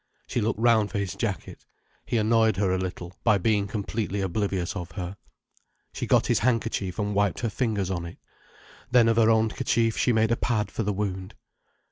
She 0.25 0.41
looked 0.41 0.59
round 0.59 0.89
for 0.89 0.97
his 0.97 1.15
jacket. 1.15 1.63
He 2.07 2.17
annoyed 2.17 2.57
her 2.57 2.71
a 2.73 2.79
little, 2.79 3.13
by 3.23 3.37
being 3.37 3.67
completely 3.67 4.19
oblivious 4.21 4.75
of 4.75 4.93
her. 4.93 5.15
She 5.93 6.07
got 6.07 6.25
his 6.25 6.39
handkerchief 6.39 6.97
and 6.97 7.13
wiped 7.13 7.41
her 7.41 7.51
fingers 7.51 7.91
on 7.91 8.05
it. 8.07 8.17
Then 8.89 9.07
of 9.07 9.17
her 9.17 9.29
own 9.29 9.49
kerchief 9.49 9.95
she 9.99 10.11
made 10.11 10.31
a 10.31 10.35
pad 10.35 10.71
for 10.71 10.81
the 10.81 10.91
wound. 10.91 11.35